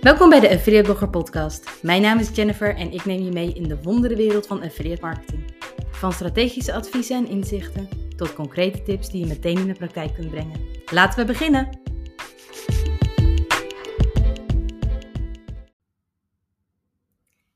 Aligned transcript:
Welkom 0.00 0.28
bij 0.28 0.40
de 0.40 0.50
Affiliate 0.50 0.84
Blogger 0.84 1.10
Podcast. 1.10 1.82
Mijn 1.82 2.02
naam 2.02 2.18
is 2.18 2.34
Jennifer 2.34 2.76
en 2.76 2.92
ik 2.92 3.04
neem 3.04 3.22
je 3.22 3.30
mee 3.30 3.52
in 3.52 3.62
de 3.62 3.82
wonderenwereld 3.82 4.46
van 4.46 4.62
affiliate 4.62 5.00
marketing. 5.00 5.54
Van 5.90 6.12
strategische 6.12 6.72
adviezen 6.72 7.16
en 7.16 7.28
inzichten 7.28 7.88
tot 8.16 8.34
concrete 8.34 8.82
tips 8.82 9.10
die 9.10 9.20
je 9.20 9.26
meteen 9.26 9.58
in 9.58 9.66
de 9.66 9.74
praktijk 9.74 10.14
kunt 10.14 10.30
brengen. 10.30 10.60
Laten 10.92 11.18
we 11.18 11.24
beginnen! 11.24 11.80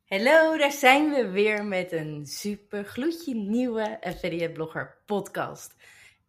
Hallo, 0.04 0.56
daar 0.56 0.72
zijn 0.72 1.10
we 1.10 1.28
weer 1.30 1.64
met 1.64 1.92
een 1.92 2.26
super 2.26 2.84
gloedje 2.84 3.34
nieuwe 3.34 3.98
Affiliate 4.00 4.52
Blogger 4.52 4.96
podcast. 5.06 5.74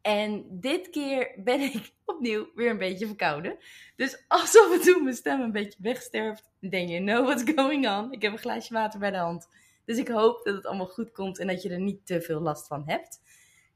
En 0.06 0.46
dit 0.50 0.90
keer 0.90 1.32
ben 1.44 1.62
ik 1.62 1.94
opnieuw 2.06 2.50
weer 2.56 2.70
een 2.70 2.78
beetje 2.78 3.08
verkouden. 3.08 3.58
Dus 3.96 4.24
alsof 4.28 4.72
het 4.72 4.84
toen 4.84 5.04
mijn 5.04 5.16
stem 5.16 5.42
een 5.42 5.52
beetje 5.52 5.80
wegsterft, 5.82 6.52
denk 6.60 6.90
je, 6.90 6.98
know 7.00 7.26
what's 7.26 7.52
going 7.56 7.90
on. 7.90 8.12
Ik 8.12 8.22
heb 8.22 8.32
een 8.32 8.38
glaasje 8.38 8.74
water 8.74 9.00
bij 9.00 9.12
de 9.12 9.18
hand. 9.18 9.48
Dus 9.86 9.98
ik 9.98 10.08
hoop 10.08 10.44
dat 10.44 10.56
het 10.56 10.66
allemaal 10.66 10.88
goed 10.88 11.12
komt 11.12 11.40
en 11.40 11.48
dat 11.48 11.62
je 11.62 11.70
er 11.70 11.80
niet 11.80 12.06
te 12.06 12.22
veel 12.22 12.40
last 12.40 12.68
van 12.68 12.84
hebt. 12.86 13.20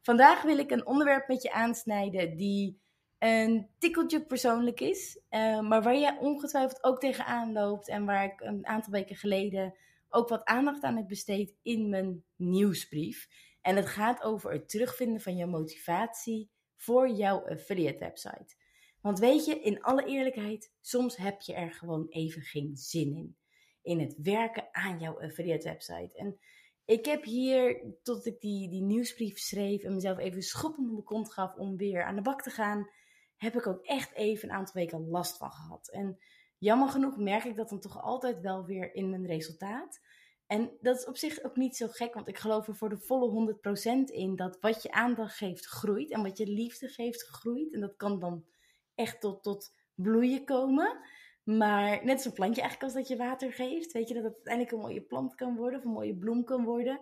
Vandaag 0.02 0.41
wil 0.41 0.57
ik 0.57 0.71
een 0.71 0.85
onderwerp 0.85 1.27
met 1.27 1.41
je 1.41 1.52
aansnijden 1.52 2.38
die 2.38 2.80
een 3.20 3.68
tikkeltje 3.77 4.26
persoonlijk 4.26 4.80
is. 4.80 5.20
Uh, 5.30 5.59
maar 5.59 5.82
waar 5.82 5.98
je 5.98 6.18
ongetwijfeld 6.20 6.84
ook 6.84 6.99
tegenaan 6.99 7.52
loopt. 7.52 7.88
En 7.88 8.05
waar 8.05 8.23
ik 8.23 8.41
een 8.41 8.68
aantal 8.68 8.91
weken 8.91 9.16
geleden 9.16 9.76
ook 10.09 10.30
wat 10.30 10.46
aandacht 10.46 10.84
aan 10.84 10.96
heb 10.96 11.07
besteed 11.07 11.54
in 11.62 11.90
mijn 11.90 12.23
nieuwsbrief. 12.35 13.27
En 13.70 13.76
het 13.76 13.88
gaat 13.88 14.22
over 14.23 14.52
het 14.52 14.70
terugvinden 14.70 15.22
van 15.22 15.36
je 15.36 15.46
motivatie 15.46 16.52
voor 16.76 17.10
jouw 17.10 17.48
affiliate 17.48 18.00
website. 18.00 18.55
Want 19.02 19.20
weet 19.20 19.46
je, 19.46 19.62
in 19.62 19.82
alle 19.82 20.05
eerlijkheid, 20.05 20.73
soms 20.82 21.18
heb 21.18 21.41
je 21.41 21.54
er 21.54 21.74
gewoon 21.74 22.08
even 22.08 22.41
geen 22.41 22.77
zin 22.77 23.16
in. 23.16 23.38
In 23.82 23.99
het 23.99 24.16
werken 24.21 24.68
aan 24.71 24.99
jouw 24.99 25.21
affiliate 25.21 25.68
website. 25.68 26.10
En 26.13 26.40
ik 26.85 27.05
heb 27.05 27.24
hier, 27.24 27.84
tot 28.04 28.26
ik 28.26 28.40
die, 28.41 28.70
die 28.70 28.82
nieuwsbrief 28.82 29.40
schreef 29.40 29.84
en 29.84 29.93
mezelf 29.93 30.18
even 30.18 30.41
schop 30.41 30.77
op 30.77 30.96
de 30.96 31.04
kont 31.04 31.34
gaf 31.34 31.55
om 31.55 31.77
weer 31.77 32.04
aan 32.04 32.15
de 32.15 32.21
bak 32.21 32.41
te 32.41 32.49
gaan, 32.49 32.90
heb 33.38 33.55
ik 33.55 33.68
ook 33.68 33.86
echt 33.86 34.13
even 34.13 34.49
een 34.49 34.55
aantal 34.55 34.74
weken 34.74 35.08
last 35.08 35.38
van 35.38 35.52
gehad. 35.52 35.90
En 35.90 36.20
jammer 36.58 36.90
genoeg 36.90 37.18
merk 37.18 37.43
ik 37.43 37.55
dat 37.55 37.70
dan 37.70 37.80
toch 37.80 38.02
altijd 38.02 38.40
wel 38.40 38.65
weer 38.65 38.93
in 38.93 39.10
mijn 39.10 39.26
resultaat. 39.26 39.99
En 40.50 40.72
dat 40.82 40.98
is 40.98 41.05
op 41.05 41.18
zich 41.18 41.44
ook 41.44 41.55
niet 41.55 41.76
zo 41.76 41.88
gek, 41.88 42.14
want 42.14 42.28
ik 42.28 42.38
geloof 42.38 42.68
er 42.68 42.76
voor 42.76 42.90
de 42.90 42.98
volle 42.98 43.58
100% 44.08 44.14
in 44.14 44.36
dat 44.36 44.58
wat 44.60 44.84
je 44.84 44.92
aandacht 44.92 45.36
geeft 45.36 45.66
groeit 45.66 46.12
en 46.12 46.24
wat 46.24 46.38
je 46.38 46.48
liefde 46.48 46.88
geeft 46.88 47.22
groeit. 47.22 47.74
En 47.74 47.80
dat 47.80 47.96
kan 47.96 48.20
dan 48.20 48.46
echt 48.96 49.22
tot, 49.22 49.44
tot 49.44 49.74
bloeien 49.96 50.46
komen. 50.46 51.00
Maar 51.44 52.05
net 52.05 52.22
zo'n 52.22 52.34
plantje 52.34 52.62
eigenlijk 52.62 52.94
als 52.94 53.02
dat 53.02 53.08
je 53.08 53.24
water 53.24 53.54
geeft. 53.54 53.92
Weet 53.92 54.08
je 54.08 54.14
dat 54.14 54.24
het 54.24 54.34
uiteindelijk 54.34 54.76
een 54.76 54.82
mooie 54.82 55.02
plant 55.02 55.36
kan 55.36 55.55
worden 55.55 55.80
of 55.80 55.86
een 55.86 55.92
mooie 55.92 56.18
bloem 56.18 56.44
kan 56.44 56.64
worden. 56.64 57.00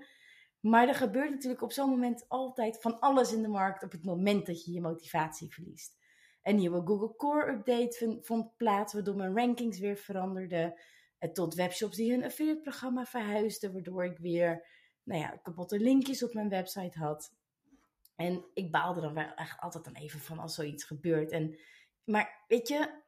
Maar 0.59 0.88
er 0.88 0.95
gebeurt 0.95 1.30
natuurlijk 1.30 1.62
op 1.62 1.72
zo'n 1.72 1.90
moment 1.90 2.25
altijd 2.28 2.81
van 2.81 3.00
alles 3.00 3.34
in 3.34 3.42
de 3.42 3.48
markt 3.48 3.84
op 3.84 3.92
het 3.92 4.06
moment 4.06 4.45
dat 4.45 4.66
je 4.66 4.72
je 4.72 4.81
motivatie 4.81 5.53
verliest. 5.53 5.98
Een 6.44 6.56
nieuwe 6.56 6.81
Google 6.86 7.16
Core 7.16 7.52
update 7.52 8.20
vond 8.22 8.58
plaats, 8.58 8.94
waardoor 8.94 9.16
mijn 9.16 9.36
rankings 9.36 9.80
weer 9.80 9.98
veranderden 9.98 10.73
tot 11.33 11.55
webshops 11.55 11.95
die 11.95 12.11
hun 12.11 12.23
affiliate 12.23 12.61
programma 12.61 13.05
verhuisden, 13.05 13.73
waardoor 13.73 14.05
ik 14.05 14.17
weer 14.17 14.67
nou 15.03 15.21
ja, 15.21 15.29
kapotte 15.43 15.79
linkjes 15.79 16.23
op 16.23 16.33
mijn 16.33 16.49
website 16.49 16.99
had. 16.99 17.35
En 18.15 18.45
ik 18.53 18.71
baalde 18.71 19.01
dan 19.01 19.13
wel 19.13 19.33
echt 19.35 19.59
altijd 19.59 19.83
dan 19.83 19.95
even 19.95 20.19
van 20.19 20.39
als 20.39 20.55
zoiets 20.55 20.83
gebeurt. 20.83 21.31
En, 21.31 21.57
maar 22.03 22.43
weet 22.47 22.67
je, 22.67 23.01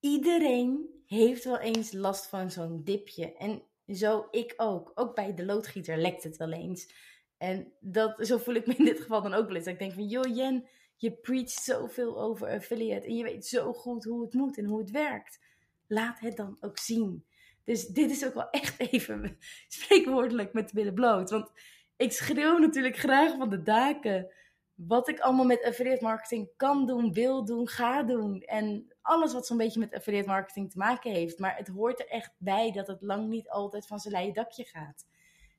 iedereen 0.00 1.02
heeft 1.06 1.44
wel 1.44 1.58
eens 1.58 1.92
last 1.92 2.26
van 2.26 2.50
zo'n 2.50 2.84
dipje. 2.84 3.36
En 3.36 3.62
zo 3.86 4.28
ik 4.30 4.54
ook. 4.56 4.92
Ook 4.94 5.14
bij 5.14 5.34
de 5.34 5.44
loodgieter 5.44 5.96
lekt 5.96 6.22
het 6.22 6.36
wel 6.36 6.52
eens. 6.52 6.94
En 7.36 7.72
dat, 7.80 8.26
zo 8.26 8.38
voel 8.38 8.54
ik 8.54 8.66
me 8.66 8.74
in 8.76 8.84
dit 8.84 9.00
geval 9.00 9.22
dan 9.22 9.34
ook 9.34 9.46
wel 9.46 9.56
eens. 9.56 9.66
Ik 9.66 9.78
denk 9.78 9.92
van, 9.92 10.06
joh 10.06 10.36
Jen, 10.36 10.68
je 10.96 11.12
preacht 11.12 11.50
zoveel 11.50 12.20
over 12.20 12.48
affiliate. 12.48 13.06
En 13.06 13.16
je 13.16 13.22
weet 13.22 13.46
zo 13.46 13.72
goed 13.72 14.04
hoe 14.04 14.22
het 14.22 14.32
moet 14.34 14.58
en 14.58 14.64
hoe 14.64 14.78
het 14.78 14.90
werkt. 14.90 15.40
Laat 15.86 16.20
het 16.20 16.36
dan 16.36 16.56
ook 16.60 16.78
zien. 16.78 17.24
Dus 17.64 17.86
dit 17.86 18.10
is 18.10 18.26
ook 18.26 18.34
wel 18.34 18.50
echt 18.50 18.80
even 18.90 19.38
spreekwoordelijk 19.68 20.52
met 20.52 20.72
billen 20.72 20.94
bloot. 20.94 21.30
Want 21.30 21.52
ik 21.96 22.12
schreeuw 22.12 22.58
natuurlijk 22.58 22.96
graag 22.96 23.36
van 23.36 23.50
de 23.50 23.62
daken 23.62 24.30
wat 24.74 25.08
ik 25.08 25.20
allemaal 25.20 25.44
met 25.44 25.64
affiliate 25.64 26.04
marketing 26.04 26.48
kan 26.56 26.86
doen, 26.86 27.12
wil 27.12 27.44
doen, 27.44 27.68
ga 27.68 28.02
doen. 28.02 28.40
En 28.40 28.94
alles 29.02 29.32
wat 29.32 29.46
zo'n 29.46 29.56
beetje 29.56 29.80
met 29.80 29.94
affiliate 29.94 30.28
marketing 30.28 30.70
te 30.70 30.78
maken 30.78 31.12
heeft. 31.12 31.38
Maar 31.38 31.56
het 31.56 31.68
hoort 31.68 32.00
er 32.00 32.08
echt 32.08 32.32
bij 32.38 32.72
dat 32.72 32.86
het 32.86 33.02
lang 33.02 33.28
niet 33.28 33.48
altijd 33.48 33.86
van 33.86 33.98
zijn 33.98 34.14
leien 34.14 34.34
dakje 34.34 34.64
gaat. 34.64 35.06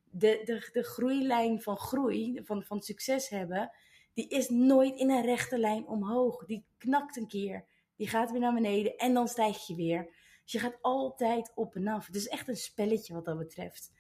De, 0.10 0.42
de, 0.44 0.70
de 0.72 0.84
groeilijn 0.84 1.62
van 1.62 1.78
groei, 1.78 2.42
van, 2.44 2.64
van 2.64 2.82
succes 2.82 3.30
hebben, 3.30 3.72
die 4.14 4.28
is 4.28 4.50
nooit 4.50 4.96
in 4.96 5.10
een 5.10 5.26
rechte 5.26 5.58
lijn 5.58 5.88
omhoog. 5.88 6.46
Die 6.46 6.66
knakt 6.78 7.18
een 7.18 7.28
keer, 7.28 7.66
die 7.96 8.08
gaat 8.08 8.32
weer 8.32 8.40
naar 8.40 8.54
beneden 8.54 8.98
en 8.98 9.14
dan 9.14 9.28
stijg 9.28 9.68
je 9.68 9.76
weer. 9.76 10.10
Dus 10.44 10.52
je 10.52 10.60
gaat 10.60 10.78
altijd 10.82 11.52
op 11.56 11.76
en 11.76 11.88
af. 11.88 12.06
Het 12.06 12.16
is 12.16 12.28
echt 12.28 12.48
een 12.48 12.56
spelletje 12.56 13.14
wat 13.14 13.26
dat 13.26 13.38
betreft. 13.38 13.92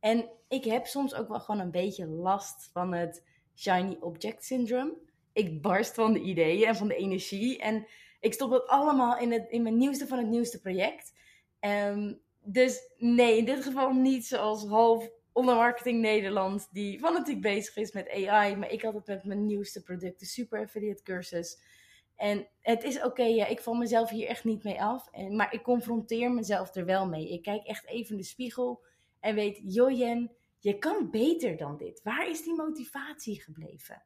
En 0.00 0.30
ik 0.48 0.64
heb 0.64 0.86
soms 0.86 1.14
ook 1.14 1.28
wel 1.28 1.40
gewoon 1.40 1.60
een 1.60 1.70
beetje 1.70 2.06
last 2.06 2.70
van 2.72 2.92
het 2.92 3.24
shiny 3.54 3.96
object 4.00 4.44
syndrome. 4.44 4.94
Ik 5.32 5.62
barst 5.62 5.94
van 5.94 6.12
de 6.12 6.20
ideeën 6.20 6.66
en 6.66 6.76
van 6.76 6.88
de 6.88 6.96
energie. 6.96 7.58
En 7.58 7.86
ik 8.20 8.32
stop 8.32 8.50
het 8.50 8.66
allemaal 8.66 9.18
in, 9.18 9.32
het, 9.32 9.50
in 9.50 9.62
mijn 9.62 9.76
nieuwste 9.76 10.06
van 10.06 10.18
het 10.18 10.28
nieuwste 10.28 10.60
project. 10.60 11.12
Um, 11.60 12.20
dus 12.42 12.80
nee, 12.98 13.36
in 13.36 13.44
dit 13.44 13.62
geval 13.62 13.92
niet 13.92 14.26
zoals 14.26 14.66
half 14.66 15.10
ondermarketing 15.32 16.00
Nederland, 16.00 16.68
die 16.72 16.98
fanatiek 16.98 17.40
bezig 17.40 17.76
is 17.76 17.92
met 17.92 18.10
AI. 18.10 18.56
Maar 18.56 18.70
ik 18.70 18.82
had 18.82 18.94
het 18.94 19.06
met 19.06 19.24
mijn 19.24 19.46
nieuwste 19.46 19.82
product, 19.82 20.20
de 20.20 20.26
Super 20.26 20.64
Affiliate 20.64 21.02
cursus. 21.02 21.58
En 22.20 22.48
het 22.60 22.84
is 22.84 23.02
oké, 23.02 23.22
ik 23.22 23.60
val 23.60 23.74
mezelf 23.74 24.10
hier 24.10 24.26
echt 24.26 24.44
niet 24.44 24.62
mee 24.62 24.82
af. 24.82 25.08
En, 25.12 25.36
maar 25.36 25.54
ik 25.54 25.62
confronteer 25.62 26.32
mezelf 26.32 26.74
er 26.74 26.84
wel 26.84 27.06
mee. 27.06 27.28
Ik 27.28 27.42
kijk 27.42 27.66
echt 27.66 27.86
even 27.86 28.10
in 28.10 28.16
de 28.16 28.26
spiegel 28.26 28.84
en 29.20 29.34
weet, 29.34 29.60
Jojen, 29.62 30.30
je 30.58 30.78
kan 30.78 31.10
beter 31.10 31.56
dan 31.56 31.76
dit. 31.76 32.02
Waar 32.02 32.28
is 32.28 32.42
die 32.42 32.54
motivatie 32.54 33.42
gebleven? 33.42 34.02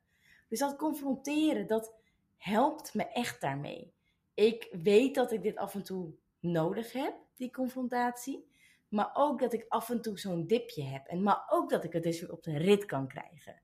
Dus 0.48 0.58
dat 0.58 0.76
confronteren, 0.76 1.66
dat 1.66 1.94
helpt 2.36 2.94
me 2.94 3.08
echt 3.08 3.40
daarmee. 3.40 3.92
Ik 4.34 4.68
weet 4.82 5.14
dat 5.14 5.32
ik 5.32 5.42
dit 5.42 5.56
af 5.56 5.74
en 5.74 5.82
toe 5.82 6.14
nodig 6.40 6.92
heb, 6.92 7.14
die 7.36 7.50
confrontatie. 7.50 8.46
Maar 8.88 9.10
ook 9.14 9.40
dat 9.40 9.52
ik 9.52 9.64
af 9.68 9.90
en 9.90 10.00
toe 10.00 10.18
zo'n 10.18 10.46
dipje 10.46 10.82
heb. 10.82 11.06
En 11.06 11.22
maar 11.22 11.44
ook 11.48 11.70
dat 11.70 11.84
ik 11.84 11.92
het 11.92 12.02
dus 12.02 12.20
weer 12.20 12.32
op 12.32 12.42
de 12.42 12.58
rit 12.58 12.84
kan 12.84 13.08
krijgen. 13.08 13.62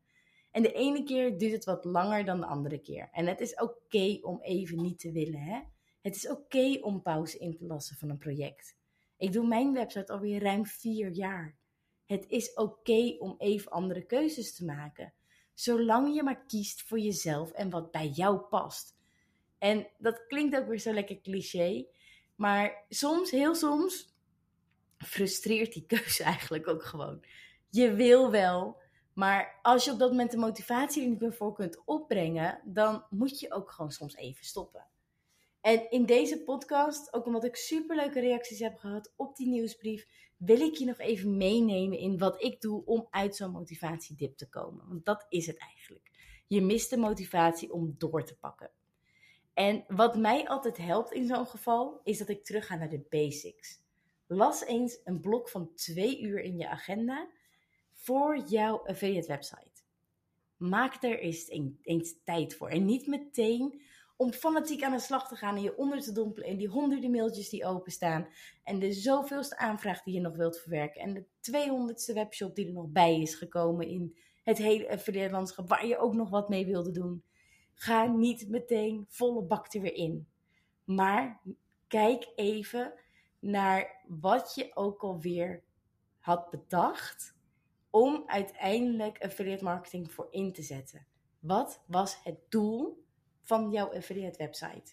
En 0.51 0.63
de 0.63 0.73
ene 0.73 1.03
keer 1.03 1.39
duurt 1.39 1.53
het 1.53 1.65
wat 1.65 1.85
langer 1.85 2.25
dan 2.25 2.41
de 2.41 2.47
andere 2.47 2.79
keer. 2.79 3.09
En 3.13 3.27
het 3.27 3.41
is 3.41 3.55
oké 3.55 4.19
om 4.23 4.41
even 4.43 4.83
niet 4.83 4.99
te 4.99 5.13
willen. 5.13 5.41
Hè? 5.41 5.61
Het 6.01 6.17
is 6.17 6.29
oké 6.29 6.79
om 6.81 7.03
pauze 7.03 7.39
in 7.39 7.57
te 7.57 7.65
lassen 7.65 7.97
van 7.97 8.11
een 8.11 8.19
project. 8.19 8.77
Ik 9.17 9.33
doe 9.33 9.47
mijn 9.47 9.73
website 9.73 10.13
alweer 10.13 10.43
ruim 10.43 10.67
vier 10.67 11.11
jaar. 11.11 11.57
Het 12.07 12.27
is 12.29 12.55
oké 12.55 13.17
om 13.19 13.35
even 13.39 13.71
andere 13.71 14.03
keuzes 14.07 14.55
te 14.55 14.65
maken. 14.65 15.13
Zolang 15.55 16.15
je 16.15 16.23
maar 16.23 16.45
kiest 16.47 16.83
voor 16.83 16.99
jezelf 16.99 17.53
en 17.53 17.71
wat 17.71 17.91
bij 17.91 18.09
jou 18.09 18.39
past. 18.39 18.97
En 19.59 19.87
dat 19.99 20.27
klinkt 20.27 20.57
ook 20.57 20.67
weer 20.67 20.79
zo 20.79 20.93
lekker 20.93 21.21
cliché. 21.21 21.87
Maar 22.35 22.85
soms, 22.89 23.31
heel 23.31 23.55
soms, 23.55 24.15
frustreert 24.99 25.73
die 25.73 25.87
keuze 25.87 26.23
eigenlijk 26.35 26.69
ook 26.69 26.85
gewoon. 26.85 27.25
Je 27.71 27.95
wil 27.95 28.31
wel, 28.31 28.80
maar 29.13 29.59
als 29.63 29.85
je 29.85 29.93
op 29.93 29.99
dat 29.99 30.11
moment 30.11 30.31
de 30.31 30.37
motivatie 30.37 31.03
er 31.03 31.09
niet 31.09 31.21
meer 31.21 31.35
voor 31.35 31.55
kunt 31.55 31.85
opbrengen, 31.85 32.61
dan 32.65 33.05
moet 33.11 33.41
je 33.41 33.53
ook 33.53 33.71
gewoon 33.71 33.91
soms 33.91 34.17
even 34.17 34.45
stoppen. 34.45 34.87
En 35.61 35.91
in 35.91 36.07
deze 36.07 36.43
podcast, 36.43 37.13
ook 37.13 37.27
omdat 37.27 37.45
ik 37.45 37.57
superleuke 37.57 38.21
reacties 38.21 38.59
heb 38.59 38.77
gehad 38.77 39.13
op 39.17 39.37
die 39.37 39.49
nieuwsbrief, 39.49 40.07
wil 40.37 40.61
ik 40.61 40.75
je 40.75 40.85
nog 40.85 40.99
even 40.99 41.37
meenemen 41.37 41.99
in 41.99 42.19
wat 42.19 42.43
ik 42.43 42.61
doe 42.61 42.85
om 42.85 43.07
uit 43.11 43.37
zo'n 43.37 43.51
motivatiedip 43.51 44.37
te 44.37 44.49
komen. 44.49 44.89
Want 44.89 45.05
dat 45.05 45.27
is 45.29 45.47
het 45.47 45.59
eigenlijk. 45.59 46.11
Je 46.47 46.63
mist 46.63 46.91
de 46.91 46.97
motivatie 46.97 47.73
om 47.73 47.95
door 47.99 48.25
te 48.25 48.37
pakken. 48.37 48.71
En 49.55 49.85
wat 49.89 50.17
mij 50.17 50.49
altijd 50.49 50.77
helpt 50.77 51.13
in 51.13 51.27
zo'n 51.27 51.47
geval, 51.47 52.01
is 52.05 52.19
dat 52.19 52.29
ik 52.29 52.45
terug 52.45 52.67
ga 52.67 52.77
naar 52.77 52.89
de 52.89 53.07
basics. 53.09 53.83
Las 54.27 54.65
eens 54.65 55.01
een 55.05 55.21
blok 55.21 55.49
van 55.49 55.75
twee 55.75 56.21
uur 56.21 56.41
in 56.41 56.57
je 56.57 56.69
agenda 56.69 57.29
voor 58.01 58.39
jouw 58.39 58.87
affiliate 58.87 59.29
website. 59.29 59.83
Maak 60.57 61.03
er 61.03 61.19
eens, 61.19 62.15
tijd 62.25 62.55
voor. 62.55 62.69
En 62.69 62.85
niet 62.85 63.07
meteen 63.07 63.83
om 64.17 64.33
fanatiek 64.33 64.83
aan 64.83 64.93
de 64.93 65.01
slag 65.01 65.29
te 65.29 65.37
gaan 65.37 65.57
en 65.57 65.63
je 65.63 65.77
onder 65.77 66.01
te 66.01 66.13
dompelen 66.13 66.49
in 66.49 66.57
die 66.57 66.69
honderden 66.69 67.11
mailtjes 67.11 67.49
die 67.49 67.65
openstaan. 67.65 68.29
En 68.65 68.79
de 68.79 68.93
zoveelste 68.93 69.57
aanvraag 69.57 70.03
die 70.03 70.15
je 70.15 70.21
nog 70.21 70.37
wilt 70.37 70.59
verwerken. 70.59 71.01
En 71.01 71.15
de 71.15 71.25
200ste 71.51 72.15
webshop 72.15 72.55
die 72.55 72.67
er 72.67 72.73
nog 72.73 72.89
bij 72.89 73.21
is 73.21 73.35
gekomen 73.35 73.89
in 73.89 74.19
het 74.43 74.59
hele 74.59 74.91
affiliate 74.91 75.33
landschap 75.33 75.69
waar 75.69 75.87
je 75.87 75.99
ook 75.99 76.15
nog 76.15 76.31
wat 76.31 76.49
mee 76.49 76.67
wilde 76.67 76.91
doen. 76.91 77.25
Ga 77.75 78.07
niet 78.07 78.49
meteen 78.49 79.05
volle 79.09 79.43
bak 79.43 79.75
er 79.75 79.81
weer 79.81 79.95
in. 79.95 80.29
Maar 80.85 81.41
kijk 81.89 82.33
even 82.35 82.93
naar 83.39 84.05
wat 84.07 84.55
je 84.55 84.71
ook 84.75 85.03
alweer 85.03 85.63
had 86.19 86.51
bedacht 86.51 87.39
om 87.91 88.23
uiteindelijk 88.27 89.25
affiliate 89.25 89.65
marketing 89.65 90.13
voor 90.13 90.29
in 90.31 90.53
te 90.53 90.63
zetten. 90.63 91.07
Wat 91.39 91.83
was 91.87 92.21
het 92.25 92.39
doel 92.49 93.05
van 93.43 93.71
jouw 93.71 93.95
affiliate 93.95 94.39
website? 94.39 94.93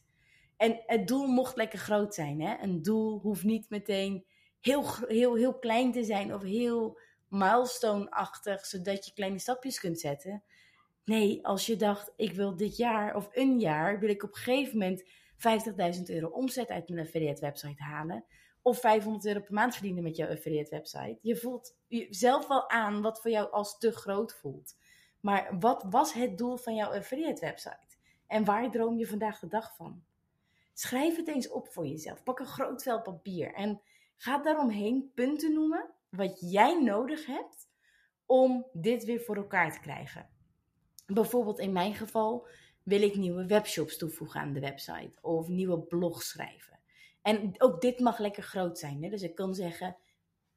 En 0.57 0.83
het 0.85 1.07
doel 1.07 1.27
mocht 1.27 1.55
lekker 1.55 1.79
groot 1.79 2.13
zijn. 2.13 2.41
Hè? 2.41 2.57
Een 2.61 2.81
doel 2.81 3.19
hoeft 3.19 3.43
niet 3.43 3.69
meteen 3.69 4.25
heel, 4.61 4.85
heel, 5.07 5.35
heel 5.35 5.59
klein 5.59 5.91
te 5.91 6.03
zijn 6.03 6.33
of 6.33 6.41
heel 6.41 6.99
milestone-achtig, 7.27 8.65
zodat 8.65 9.05
je 9.05 9.13
kleine 9.13 9.39
stapjes 9.39 9.79
kunt 9.79 9.99
zetten. 9.99 10.43
Nee, 11.05 11.45
als 11.45 11.65
je 11.65 11.75
dacht, 11.75 12.13
ik 12.15 12.31
wil 12.31 12.55
dit 12.55 12.77
jaar 12.77 13.15
of 13.15 13.29
een 13.31 13.59
jaar, 13.59 13.99
wil 13.99 14.09
ik 14.09 14.23
op 14.23 14.29
een 14.29 14.41
gegeven 14.41 14.77
moment 14.77 15.03
50.000 15.97 16.03
euro 16.05 16.27
omzet 16.27 16.69
uit 16.69 16.89
mijn 16.89 17.05
affiliate 17.05 17.41
website 17.41 17.83
halen. 17.83 18.25
Of 18.67 18.79
500 18.79 19.25
euro 19.25 19.39
per 19.39 19.53
maand 19.53 19.73
verdienen 19.73 20.03
met 20.03 20.15
jouw 20.15 20.29
affiliate 20.29 20.69
website. 20.69 21.17
Je 21.21 21.35
voelt 21.35 21.77
zelf 22.09 22.47
wel 22.47 22.69
aan 22.69 23.01
wat 23.01 23.21
voor 23.21 23.31
jou 23.31 23.51
als 23.51 23.77
te 23.77 23.91
groot 23.91 24.33
voelt. 24.33 24.77
Maar 25.19 25.59
wat 25.59 25.85
was 25.89 26.13
het 26.13 26.37
doel 26.37 26.57
van 26.57 26.75
jouw 26.75 26.93
affiliate 26.93 27.41
website? 27.45 27.97
En 28.25 28.45
waar 28.45 28.71
droom 28.71 28.97
je 28.97 29.07
vandaag 29.07 29.39
de 29.39 29.47
dag 29.47 29.75
van? 29.75 30.03
Schrijf 30.73 31.15
het 31.15 31.27
eens 31.27 31.49
op 31.49 31.67
voor 31.67 31.87
jezelf. 31.87 32.23
Pak 32.23 32.39
een 32.39 32.45
groot 32.45 32.83
vel 32.83 33.01
papier 33.01 33.53
en 33.53 33.81
ga 34.17 34.37
daaromheen 34.37 35.11
punten 35.15 35.53
noemen 35.53 35.89
wat 36.09 36.51
jij 36.51 36.81
nodig 36.81 37.25
hebt 37.25 37.69
om 38.25 38.65
dit 38.73 39.05
weer 39.05 39.21
voor 39.21 39.35
elkaar 39.35 39.71
te 39.71 39.79
krijgen. 39.79 40.29
Bijvoorbeeld 41.05 41.59
in 41.59 41.71
mijn 41.71 41.95
geval 41.95 42.47
wil 42.83 43.01
ik 43.01 43.15
nieuwe 43.15 43.45
webshops 43.45 43.97
toevoegen 43.97 44.39
aan 44.39 44.53
de 44.53 44.59
website 44.59 45.21
of 45.21 45.47
nieuwe 45.47 45.79
blogs 45.79 46.29
schrijven. 46.29 46.76
En 47.27 47.53
ook 47.57 47.81
dit 47.81 47.99
mag 47.99 48.19
lekker 48.19 48.43
groot 48.43 48.79
zijn. 48.79 49.03
Hè? 49.03 49.09
Dus 49.09 49.21
ik 49.21 49.35
kan 49.35 49.55
zeggen, 49.55 49.97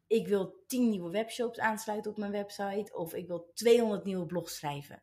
ik 0.07 0.29
wil 0.29 0.65
10 0.67 0.89
nieuwe 0.89 1.11
webshops 1.11 1.59
aansluiten 1.59 2.11
op 2.11 2.17
mijn 2.17 2.33
website 2.33 2.97
of 2.97 3.15
ik 3.15 3.27
wil 3.27 3.51
200 3.55 4.05
nieuwe 4.05 4.27
blogs 4.27 4.57
schrijven. 4.57 5.03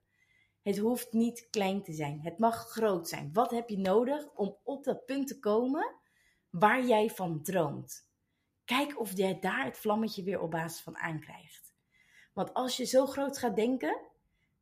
Het 0.61 0.77
hoeft 0.77 1.13
niet 1.13 1.47
klein 1.49 1.83
te 1.83 1.93
zijn. 1.93 2.21
Het 2.21 2.37
mag 2.37 2.69
groot 2.69 3.07
zijn. 3.07 3.29
Wat 3.33 3.51
heb 3.51 3.69
je 3.69 3.77
nodig 3.77 4.27
om 4.35 4.57
op 4.63 4.83
dat 4.83 5.05
punt 5.05 5.27
te 5.27 5.39
komen 5.39 5.95
waar 6.49 6.85
jij 6.85 7.09
van 7.09 7.43
droomt? 7.43 8.09
Kijk 8.65 8.99
of 8.99 9.17
jij 9.17 9.39
daar 9.39 9.65
het 9.65 9.77
vlammetje 9.77 10.23
weer 10.23 10.41
op 10.41 10.51
basis 10.51 10.81
van 10.81 10.97
aankrijgt. 10.97 11.73
Want 12.33 12.53
als 12.53 12.77
je 12.77 12.85
zo 12.85 13.05
groot 13.05 13.37
gaat 13.37 13.55
denken, 13.55 13.99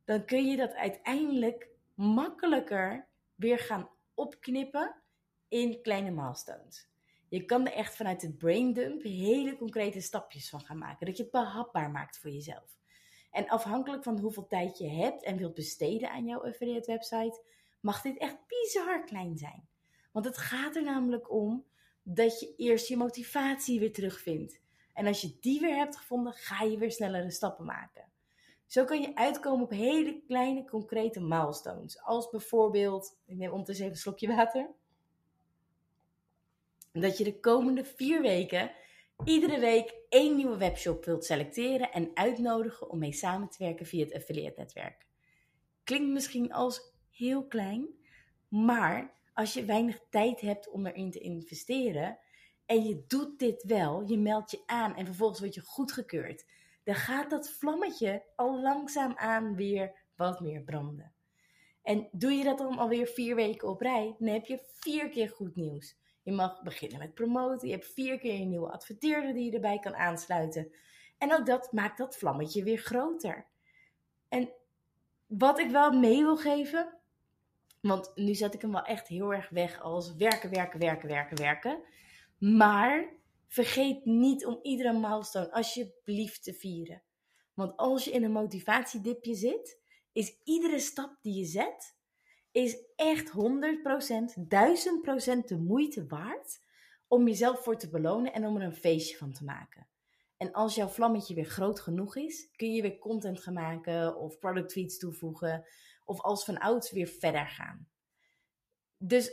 dan 0.04 0.24
kun 0.24 0.46
je 0.46 0.56
dat 0.56 0.74
uiteindelijk 0.74 1.68
makkelijker 1.94 3.08
weer 3.34 3.58
gaan 3.58 3.90
opknippen 4.14 5.02
in 5.48 5.82
kleine 5.82 6.10
milestones. 6.10 6.94
Je 7.28 7.44
kan 7.44 7.66
er 7.66 7.72
echt 7.72 7.96
vanuit 7.96 8.22
het 8.22 8.38
braindump 8.38 9.02
hele 9.02 9.56
concrete 9.56 10.00
stapjes 10.00 10.48
van 10.48 10.60
gaan 10.60 10.78
maken. 10.78 11.06
Dat 11.06 11.16
je 11.16 11.22
het 11.22 11.32
behapbaar 11.32 11.90
maakt 11.90 12.18
voor 12.18 12.30
jezelf. 12.30 12.78
En 13.30 13.48
afhankelijk 13.48 14.02
van 14.02 14.18
hoeveel 14.18 14.46
tijd 14.46 14.78
je 14.78 14.88
hebt 14.88 15.22
en 15.24 15.36
wilt 15.36 15.54
besteden 15.54 16.10
aan 16.10 16.26
jouw 16.26 16.44
affiliate 16.44 16.90
website, 16.90 17.42
mag 17.80 18.02
dit 18.02 18.18
echt 18.18 18.36
bizar 18.46 19.04
klein 19.04 19.36
zijn. 19.36 19.68
Want 20.12 20.24
het 20.24 20.38
gaat 20.38 20.76
er 20.76 20.82
namelijk 20.82 21.32
om 21.32 21.64
dat 22.02 22.40
je 22.40 22.54
eerst 22.56 22.88
je 22.88 22.96
motivatie 22.96 23.80
weer 23.80 23.92
terugvindt. 23.92 24.60
En 24.92 25.06
als 25.06 25.20
je 25.20 25.36
die 25.40 25.60
weer 25.60 25.76
hebt 25.76 25.96
gevonden, 25.96 26.32
ga 26.32 26.62
je 26.62 26.78
weer 26.78 26.92
snellere 26.92 27.30
stappen 27.30 27.64
maken. 27.64 28.12
Zo 28.66 28.84
kan 28.84 29.00
je 29.00 29.14
uitkomen 29.14 29.64
op 29.64 29.70
hele 29.70 30.22
kleine, 30.26 30.64
concrete 30.64 31.20
milestones. 31.20 32.02
Als 32.02 32.30
bijvoorbeeld, 32.30 33.18
ik 33.24 33.36
neem 33.36 33.50
ondertussen 33.50 33.84
even 33.84 33.96
een 33.96 34.02
slokje 34.02 34.28
water. 34.36 34.70
Dat 37.00 37.18
je 37.18 37.24
de 37.24 37.40
komende 37.40 37.84
vier 37.84 38.22
weken 38.22 38.70
iedere 39.24 39.58
week 39.58 39.94
één 40.08 40.36
nieuwe 40.36 40.56
webshop 40.56 41.04
wilt 41.04 41.24
selecteren 41.24 41.92
en 41.92 42.10
uitnodigen 42.14 42.90
om 42.90 42.98
mee 42.98 43.12
samen 43.12 43.48
te 43.48 43.64
werken 43.64 43.86
via 43.86 44.04
het 44.04 44.14
affiliate 44.14 44.60
netwerk. 44.60 45.06
Klinkt 45.84 46.12
misschien 46.12 46.52
als 46.52 46.94
heel 47.10 47.46
klein, 47.46 47.88
maar 48.48 49.14
als 49.32 49.54
je 49.54 49.64
weinig 49.64 50.00
tijd 50.10 50.40
hebt 50.40 50.70
om 50.70 50.86
erin 50.86 51.10
te 51.10 51.18
investeren 51.18 52.18
en 52.66 52.84
je 52.84 53.04
doet 53.06 53.38
dit 53.38 53.62
wel, 53.62 54.02
je 54.06 54.18
meldt 54.18 54.50
je 54.50 54.62
aan 54.66 54.96
en 54.96 55.06
vervolgens 55.06 55.40
word 55.40 55.54
je 55.54 55.60
goedgekeurd, 55.60 56.46
dan 56.84 56.94
gaat 56.94 57.30
dat 57.30 57.50
vlammetje 57.50 58.24
al 58.36 58.60
langzaam 58.60 59.16
aan 59.16 59.56
weer 59.56 59.92
wat 60.14 60.40
meer 60.40 60.62
branden. 60.62 61.14
En 61.82 62.08
doe 62.12 62.32
je 62.32 62.44
dat 62.44 62.58
dan 62.58 62.78
alweer 62.78 63.06
vier 63.06 63.34
weken 63.34 63.68
op 63.68 63.80
rij, 63.80 64.14
dan 64.18 64.28
heb 64.28 64.46
je 64.46 64.60
vier 64.64 65.08
keer 65.08 65.28
goed 65.28 65.56
nieuws. 65.56 66.04
Je 66.26 66.32
mag 66.32 66.62
beginnen 66.62 66.98
met 66.98 67.14
promoten. 67.14 67.68
Je 67.68 67.74
hebt 67.74 67.92
vier 67.92 68.18
keer 68.18 68.40
een 68.40 68.48
nieuwe 68.48 68.70
adverteerder 68.70 69.34
die 69.34 69.44
je 69.44 69.52
erbij 69.52 69.78
kan 69.78 69.94
aansluiten. 69.94 70.72
En 71.18 71.32
ook 71.32 71.46
dat 71.46 71.72
maakt 71.72 71.98
dat 71.98 72.16
vlammetje 72.16 72.64
weer 72.64 72.78
groter. 72.78 73.46
En 74.28 74.52
wat 75.26 75.58
ik 75.58 75.70
wel 75.70 75.92
mee 75.92 76.22
wil 76.22 76.36
geven, 76.36 76.98
want 77.80 78.12
nu 78.14 78.34
zet 78.34 78.54
ik 78.54 78.60
hem 78.60 78.72
wel 78.72 78.84
echt 78.84 79.08
heel 79.08 79.34
erg 79.34 79.48
weg 79.48 79.80
als 79.80 80.14
werken, 80.14 80.50
werken, 80.50 80.80
werken, 80.80 81.08
werken, 81.08 81.36
werken. 81.36 81.82
Maar 82.38 83.12
vergeet 83.46 84.04
niet 84.04 84.46
om 84.46 84.58
iedere 84.62 84.92
milestone 84.92 85.52
alsjeblieft 85.52 86.42
te 86.42 86.54
vieren. 86.54 87.02
Want 87.54 87.76
als 87.76 88.04
je 88.04 88.10
in 88.10 88.24
een 88.24 88.32
motivatiedipje 88.32 89.34
zit, 89.34 89.80
is 90.12 90.36
iedere 90.44 90.78
stap 90.78 91.18
die 91.22 91.34
je 91.34 91.44
zet 91.44 91.95
is 92.56 92.78
echt 92.96 93.30
100%, 93.30 93.32
1000% 93.32 93.34
de 95.46 95.58
moeite 95.58 96.06
waard 96.06 96.60
om 97.08 97.26
jezelf 97.26 97.62
voor 97.62 97.76
te 97.78 97.90
belonen 97.90 98.32
en 98.32 98.46
om 98.46 98.56
er 98.56 98.62
een 98.62 98.74
feestje 98.74 99.16
van 99.16 99.32
te 99.32 99.44
maken. 99.44 99.88
En 100.36 100.52
als 100.52 100.74
jouw 100.74 100.86
vlammetje 100.86 101.34
weer 101.34 101.44
groot 101.44 101.80
genoeg 101.80 102.16
is, 102.16 102.50
kun 102.56 102.72
je 102.72 102.82
weer 102.82 102.98
content 102.98 103.40
gaan 103.40 103.54
maken 103.54 104.16
of 104.16 104.38
product 104.38 104.68
tweets 104.68 104.98
toevoegen 104.98 105.64
of 106.04 106.20
als 106.20 106.44
van 106.44 106.58
ouds 106.58 106.90
weer 106.90 107.06
verder 107.06 107.46
gaan. 107.46 107.88
Dus 108.98 109.32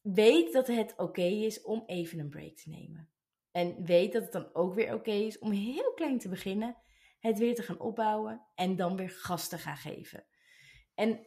weet 0.00 0.52
dat 0.52 0.66
het 0.66 0.94
oké 0.96 1.22
is 1.22 1.62
om 1.62 1.82
even 1.86 2.18
een 2.18 2.28
break 2.28 2.56
te 2.56 2.68
nemen. 2.68 3.10
En 3.50 3.84
weet 3.84 4.12
dat 4.12 4.22
het 4.22 4.32
dan 4.32 4.54
ook 4.54 4.74
weer 4.74 4.94
oké 4.94 5.12
is 5.12 5.38
om 5.38 5.50
heel 5.50 5.92
klein 5.94 6.18
te 6.18 6.28
beginnen, 6.28 6.76
het 7.18 7.38
weer 7.38 7.54
te 7.54 7.62
gaan 7.62 7.80
opbouwen 7.80 8.46
en 8.54 8.76
dan 8.76 8.96
weer 8.96 9.10
gas 9.10 9.48
te 9.48 9.58
gaan 9.58 9.76
geven. 9.76 10.26
En 10.94 11.26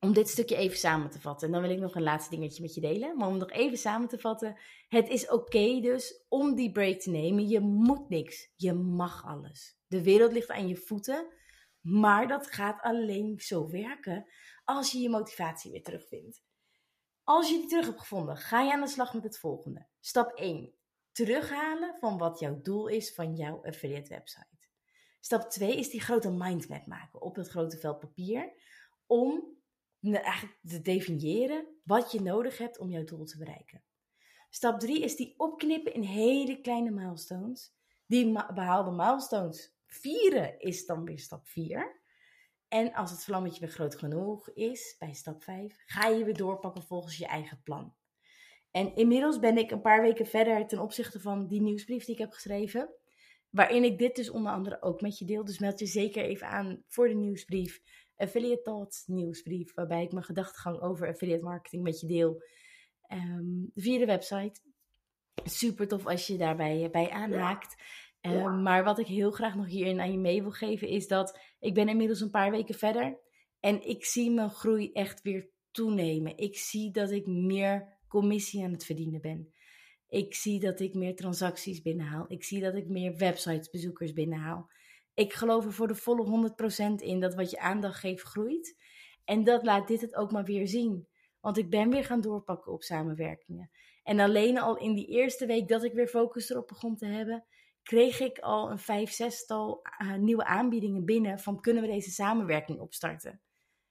om 0.00 0.12
dit 0.12 0.28
stukje 0.28 0.56
even 0.56 0.78
samen 0.78 1.10
te 1.10 1.20
vatten. 1.20 1.46
En 1.46 1.52
dan 1.52 1.62
wil 1.62 1.70
ik 1.70 1.78
nog 1.78 1.94
een 1.94 2.02
laatste 2.02 2.30
dingetje 2.30 2.62
met 2.62 2.74
je 2.74 2.80
delen. 2.80 3.16
Maar 3.16 3.28
om 3.28 3.36
nog 3.36 3.50
even 3.50 3.78
samen 3.78 4.08
te 4.08 4.18
vatten. 4.18 4.58
Het 4.88 5.08
is 5.08 5.28
oké 5.28 5.80
dus 5.80 6.24
om 6.28 6.54
die 6.54 6.72
break 6.72 7.00
te 7.00 7.10
nemen. 7.10 7.48
Je 7.48 7.60
moet 7.60 8.08
niks. 8.08 8.52
Je 8.56 8.72
mag 8.72 9.24
alles. 9.24 9.78
De 9.86 10.02
wereld 10.02 10.32
ligt 10.32 10.50
aan 10.50 10.68
je 10.68 10.76
voeten. 10.76 11.26
Maar 11.80 12.28
dat 12.28 12.46
gaat 12.46 12.80
alleen 12.80 13.38
zo 13.38 13.70
werken 13.70 14.26
als 14.64 14.92
je 14.92 14.98
je 14.98 15.08
motivatie 15.08 15.70
weer 15.70 15.82
terugvindt. 15.82 16.42
Als 17.24 17.48
je 17.48 17.58
die 17.58 17.68
terug 17.68 17.86
hebt 17.86 18.00
gevonden, 18.00 18.36
ga 18.36 18.60
je 18.60 18.72
aan 18.72 18.80
de 18.80 18.88
slag 18.88 19.14
met 19.14 19.22
het 19.22 19.38
volgende. 19.38 19.86
Stap 20.00 20.30
1. 20.30 20.72
Terughalen 21.12 21.96
van 22.00 22.18
wat 22.18 22.38
jouw 22.38 22.60
doel 22.62 22.86
is 22.86 23.14
van 23.14 23.34
jouw 23.34 23.64
affiliate 23.64 24.08
website. 24.08 24.68
Stap 25.20 25.50
2 25.50 25.76
is 25.76 25.90
die 25.90 26.00
grote 26.00 26.30
mindmap 26.30 26.86
maken 26.86 27.20
op 27.22 27.36
het 27.36 27.48
grote 27.48 27.78
vel 27.78 27.96
papier. 27.96 28.52
Om 29.06 29.57
eigenlijk 30.00 30.58
te 30.62 30.80
definiëren 30.80 31.66
wat 31.84 32.12
je 32.12 32.20
nodig 32.20 32.58
hebt 32.58 32.78
om 32.78 32.90
jouw 32.90 33.04
doel 33.04 33.24
te 33.24 33.38
bereiken. 33.38 33.82
Stap 34.50 34.80
3 34.80 35.00
is 35.00 35.16
die 35.16 35.34
opknippen 35.36 35.94
in 35.94 36.02
hele 36.02 36.60
kleine 36.60 36.90
milestones. 36.90 37.76
Die 38.06 38.32
behaalde 38.54 38.90
milestones 38.90 39.76
vieren 39.86 40.60
is 40.60 40.86
dan 40.86 41.04
weer 41.04 41.18
stap 41.18 41.46
4. 41.46 42.00
En 42.68 42.94
als 42.94 43.10
het 43.10 43.24
vlammetje 43.24 43.60
weer 43.60 43.70
groot 43.70 43.96
genoeg 43.96 44.50
is, 44.50 44.96
bij 44.98 45.12
stap 45.12 45.42
5, 45.42 45.76
ga 45.86 46.08
je 46.08 46.24
weer 46.24 46.36
doorpakken 46.36 46.82
volgens 46.82 47.16
je 47.16 47.26
eigen 47.26 47.62
plan. 47.62 47.94
En 48.70 48.94
inmiddels 48.94 49.38
ben 49.38 49.58
ik 49.58 49.70
een 49.70 49.80
paar 49.80 50.02
weken 50.02 50.26
verder 50.26 50.66
ten 50.66 50.78
opzichte 50.78 51.20
van 51.20 51.46
die 51.46 51.60
nieuwsbrief 51.60 52.04
die 52.04 52.14
ik 52.14 52.20
heb 52.20 52.32
geschreven. 52.32 52.94
Waarin 53.50 53.84
ik 53.84 53.98
dit 53.98 54.16
dus 54.16 54.30
onder 54.30 54.52
andere 54.52 54.82
ook 54.82 55.00
met 55.00 55.18
je 55.18 55.24
deel. 55.24 55.44
Dus 55.44 55.58
meld 55.58 55.78
je 55.78 55.86
zeker 55.86 56.24
even 56.24 56.46
aan 56.46 56.84
voor 56.86 57.08
de 57.08 57.14
nieuwsbrief. 57.14 57.80
Affiliate 58.18 58.62
Thoughts 58.62 59.06
nieuwsbrief, 59.06 59.74
waarbij 59.74 60.02
ik 60.02 60.12
mijn 60.12 60.24
gedachtegang 60.24 60.80
over 60.80 61.08
affiliate 61.08 61.44
marketing 61.44 61.82
met 61.82 62.00
je 62.00 62.06
deel 62.06 62.42
um, 63.12 63.70
via 63.74 63.98
de 63.98 64.06
website. 64.06 64.60
Super 65.44 65.88
tof 65.88 66.06
als 66.06 66.26
je 66.26 66.36
daarbij 66.36 66.84
eh, 66.84 66.90
bij 66.90 67.10
aanhaakt. 67.10 67.82
Um, 68.20 68.62
maar 68.62 68.84
wat 68.84 68.98
ik 68.98 69.06
heel 69.06 69.30
graag 69.30 69.54
nog 69.54 69.66
hierin 69.66 70.00
aan 70.00 70.12
je 70.12 70.18
mee 70.18 70.42
wil 70.42 70.50
geven 70.50 70.88
is 70.88 71.08
dat 71.08 71.38
ik 71.58 71.74
ben 71.74 71.88
inmiddels 71.88 72.20
een 72.20 72.30
paar 72.30 72.50
weken 72.50 72.74
verder 72.74 73.18
en 73.60 73.88
ik 73.88 74.04
zie 74.04 74.30
mijn 74.30 74.50
groei 74.50 74.92
echt 74.92 75.22
weer 75.22 75.50
toenemen. 75.70 76.36
Ik 76.36 76.58
zie 76.58 76.90
dat 76.90 77.10
ik 77.10 77.26
meer 77.26 77.98
commissie 78.08 78.64
aan 78.64 78.72
het 78.72 78.84
verdienen 78.84 79.20
ben. 79.20 79.52
Ik 80.08 80.34
zie 80.34 80.60
dat 80.60 80.80
ik 80.80 80.94
meer 80.94 81.16
transacties 81.16 81.82
binnenhaal. 81.82 82.24
Ik 82.28 82.44
zie 82.44 82.60
dat 82.60 82.74
ik 82.74 82.88
meer 82.88 83.16
websitesbezoekers 83.16 84.12
binnenhaal. 84.12 84.70
Ik 85.18 85.32
geloof 85.32 85.64
er 85.64 85.72
voor 85.72 85.86
de 85.86 85.94
volle 85.94 86.52
100% 86.92 86.94
in 86.94 87.20
dat 87.20 87.34
wat 87.34 87.50
je 87.50 87.58
aandacht 87.58 87.98
geeft 87.98 88.22
groeit. 88.22 88.76
En 89.24 89.44
dat 89.44 89.64
laat 89.64 89.88
dit 89.88 90.00
het 90.00 90.14
ook 90.14 90.32
maar 90.32 90.44
weer 90.44 90.68
zien. 90.68 91.08
Want 91.40 91.58
ik 91.58 91.70
ben 91.70 91.90
weer 91.90 92.04
gaan 92.04 92.20
doorpakken 92.20 92.72
op 92.72 92.82
samenwerkingen. 92.82 93.70
En 94.02 94.20
alleen 94.20 94.58
al 94.58 94.76
in 94.76 94.94
die 94.94 95.06
eerste 95.06 95.46
week 95.46 95.68
dat 95.68 95.84
ik 95.84 95.92
weer 95.92 96.08
focus 96.08 96.50
erop 96.50 96.66
begon 96.66 96.96
te 96.96 97.06
hebben, 97.06 97.44
kreeg 97.82 98.20
ik 98.20 98.38
al 98.38 98.70
een 98.70 98.78
vijf, 98.78 99.10
zestal 99.10 99.82
uh, 100.02 100.14
nieuwe 100.14 100.44
aanbiedingen 100.44 101.04
binnen 101.04 101.38
van 101.38 101.60
kunnen 101.60 101.82
we 101.82 101.88
deze 101.88 102.10
samenwerking 102.10 102.80
opstarten. 102.80 103.40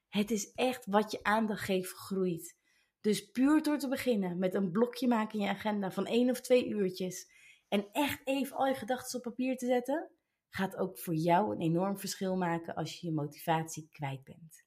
Het 0.10 0.32
is 0.32 0.52
echt 0.54 0.86
wat 0.86 1.12
je 1.12 1.24
aandacht 1.24 1.64
geeft 1.64 1.92
groeit. 1.92 2.58
Dus 3.02 3.32
puur 3.32 3.64
door 3.64 3.78
te 3.78 3.88
beginnen 3.88 4.38
met 4.38 4.54
een 4.54 4.72
blokje 4.72 5.08
maken 5.08 5.40
in 5.40 5.46
je 5.46 5.52
agenda 5.52 5.92
van 5.92 6.06
één 6.06 6.30
of 6.30 6.42
twee 6.42 6.68
uurtjes 6.68 7.32
en 7.68 7.88
echt 7.92 8.22
even 8.24 8.56
al 8.56 8.68
je 8.68 8.74
gedachten 8.74 9.18
op 9.18 9.24
papier 9.24 9.58
te 9.58 9.66
zetten, 9.66 10.12
gaat 10.50 10.78
ook 10.78 11.00
voor 11.00 11.16
jou 11.16 11.52
een 11.52 11.62
enorm 11.62 11.98
verschil 12.00 12.36
maken 12.36 12.76
als 12.76 13.00
je 13.00 13.08
je 13.08 13.14
motivatie 13.14 13.90
kwijt 13.92 14.24
bent. 14.24 14.66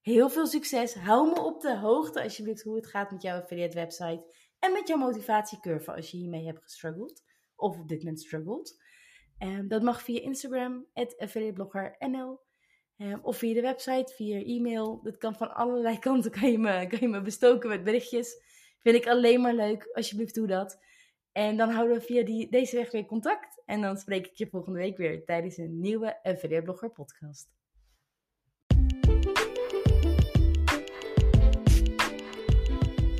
Heel 0.00 0.30
veel 0.30 0.46
succes. 0.46 0.94
Hou 0.94 1.28
me 1.30 1.40
op 1.40 1.60
de 1.60 1.78
hoogte 1.78 2.22
alsjeblieft 2.22 2.62
hoe 2.62 2.76
het 2.76 2.86
gaat 2.86 3.10
met 3.10 3.22
jouw 3.22 3.40
affiliate 3.40 3.76
website 3.76 4.34
en 4.58 4.72
met 4.72 4.88
jouw 4.88 4.96
motivatiecurve 4.96 5.94
als 5.94 6.10
je 6.10 6.16
hiermee 6.16 6.46
hebt 6.46 6.62
gestruggeld 6.62 7.22
of 7.56 7.78
op 7.78 7.88
dit 7.88 7.98
moment 7.98 8.20
struggelt. 8.20 8.84
Um, 9.38 9.68
dat 9.68 9.82
mag 9.82 10.02
via 10.02 10.20
Instagram, 10.20 10.86
affiliateblogger.nl. 10.94 12.40
Um, 12.96 13.20
of 13.22 13.36
via 13.36 13.54
de 13.54 13.60
website, 13.60 14.12
via 14.14 14.42
e-mail. 14.42 15.00
Dat 15.02 15.16
kan 15.16 15.34
van 15.34 15.54
allerlei 15.54 15.98
kanten, 16.08 16.30
kan 16.30 16.50
je, 16.50 16.58
me, 16.58 16.86
kan 16.86 16.98
je 17.00 17.08
me 17.08 17.22
bestoken 17.22 17.68
met 17.68 17.84
berichtjes. 17.84 18.44
Vind 18.78 18.96
ik 18.96 19.06
alleen 19.06 19.40
maar 19.40 19.54
leuk, 19.54 19.88
alsjeblieft 19.92 20.34
doe 20.34 20.46
dat. 20.46 20.78
En 21.36 21.56
dan 21.56 21.70
houden 21.70 21.96
we 21.96 22.02
via 22.02 22.24
die, 22.24 22.50
deze 22.50 22.76
weg 22.76 22.90
weer 22.90 23.06
contact. 23.06 23.62
En 23.64 23.80
dan 23.80 23.96
spreek 23.96 24.26
ik 24.26 24.34
je 24.34 24.48
volgende 24.50 24.78
week 24.78 24.96
weer 24.96 25.24
tijdens 25.24 25.56
een 25.56 25.80
nieuwe 25.80 26.22
Affiliate 26.22 26.62
Blogger 26.62 26.90
podcast. 26.90 27.48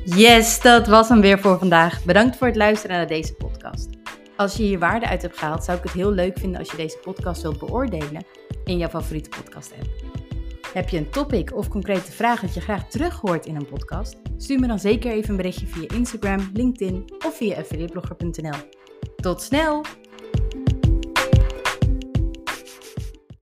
Yes, 0.03 0.61
dat 0.61 0.87
was 0.87 1.09
hem 1.09 1.21
weer 1.21 1.39
voor 1.39 1.57
vandaag. 1.57 2.05
Bedankt 2.05 2.37
voor 2.37 2.47
het 2.47 2.55
luisteren 2.55 2.95
naar 2.95 3.07
deze 3.07 3.33
podcast. 3.33 3.89
Als 4.35 4.57
je 4.57 4.63
hier 4.63 4.79
waarde 4.79 5.07
uit 5.07 5.21
hebt 5.21 5.37
gehaald, 5.37 5.63
zou 5.63 5.77
ik 5.77 5.83
het 5.83 5.93
heel 5.93 6.11
leuk 6.11 6.37
vinden 6.37 6.59
als 6.59 6.71
je 6.71 6.77
deze 6.77 6.97
podcast 6.97 7.41
wilt 7.41 7.59
beoordelen 7.59 8.25
in 8.63 8.77
jouw 8.77 8.89
favoriete 8.89 9.29
podcast 9.29 9.73
app. 9.73 10.06
Heb 10.77 10.89
je 10.89 10.97
een 10.97 11.09
topic 11.09 11.55
of 11.55 11.67
concrete 11.67 12.11
vraag 12.11 12.41
dat 12.41 12.53
je 12.53 12.61
graag 12.61 12.89
terug 12.89 13.19
hoort 13.19 13.45
in 13.45 13.55
een 13.55 13.65
podcast? 13.65 14.15
Stuur 14.37 14.59
me 14.59 14.67
dan 14.67 14.79
zeker 14.79 15.11
even 15.11 15.29
een 15.29 15.35
berichtje 15.35 15.67
via 15.67 15.87
Instagram, 15.95 16.49
LinkedIn 16.53 17.13
of 17.25 17.37
via 17.37 17.57
affiliateblogger.nl. 17.57 18.57
Tot 19.15 19.41
snel! 19.41 19.85